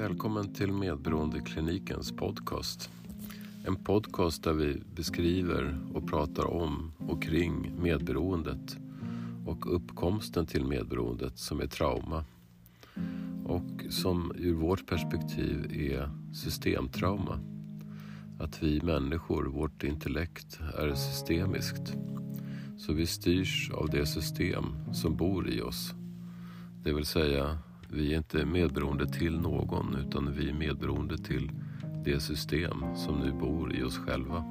Välkommen 0.00 0.54
till 0.54 0.72
Medberoendeklinikens 0.72 2.12
podcast. 2.12 2.90
En 3.66 3.76
podcast 3.76 4.44
där 4.44 4.52
vi 4.52 4.82
beskriver 4.94 5.78
och 5.94 6.08
pratar 6.08 6.46
om 6.46 6.92
och 6.98 7.22
kring 7.22 7.82
medberoendet 7.82 8.76
och 9.46 9.74
uppkomsten 9.74 10.46
till 10.46 10.64
medberoendet 10.64 11.38
som 11.38 11.60
är 11.60 11.66
trauma 11.66 12.24
och 13.44 13.84
som 13.90 14.32
ur 14.36 14.54
vårt 14.54 14.86
perspektiv 14.86 15.72
är 15.72 16.10
systemtrauma. 16.34 17.40
Att 18.38 18.62
vi 18.62 18.82
människor, 18.82 19.44
vårt 19.44 19.84
intellekt, 19.84 20.60
är 20.78 20.94
systemiskt. 20.94 21.94
Så 22.78 22.92
vi 22.92 23.06
styrs 23.06 23.70
av 23.74 23.88
det 23.90 24.06
system 24.06 24.64
som 24.92 25.16
bor 25.16 25.50
i 25.50 25.62
oss. 25.62 25.94
Det 26.84 26.92
vill 26.92 27.06
säga 27.06 27.58
vi 27.92 28.12
är 28.12 28.16
inte 28.16 28.46
medberoende 28.46 29.06
till 29.06 29.40
någon 29.40 29.96
utan 29.96 30.32
vi 30.32 30.48
är 30.48 30.54
medberoende 30.54 31.18
till 31.18 31.50
det 32.04 32.20
system 32.20 32.96
som 32.96 33.20
nu 33.20 33.32
bor 33.32 33.76
i 33.76 33.82
oss 33.82 33.98
själva. 33.98 34.44